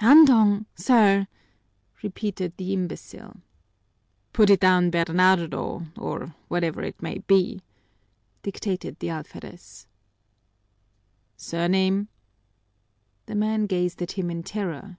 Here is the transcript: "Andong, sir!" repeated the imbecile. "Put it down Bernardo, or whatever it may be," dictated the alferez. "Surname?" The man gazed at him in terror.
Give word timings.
"Andong, 0.00 0.66
sir!" 0.74 1.28
repeated 2.02 2.56
the 2.56 2.72
imbecile. 2.72 3.36
"Put 4.32 4.50
it 4.50 4.58
down 4.58 4.90
Bernardo, 4.90 5.86
or 5.96 6.34
whatever 6.48 6.82
it 6.82 7.00
may 7.00 7.18
be," 7.18 7.62
dictated 8.42 8.98
the 8.98 9.10
alferez. 9.10 9.86
"Surname?" 11.36 12.08
The 13.26 13.36
man 13.36 13.66
gazed 13.66 14.02
at 14.02 14.18
him 14.18 14.32
in 14.32 14.42
terror. 14.42 14.98